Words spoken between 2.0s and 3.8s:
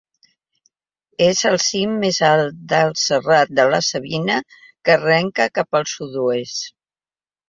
més alt del Serrat de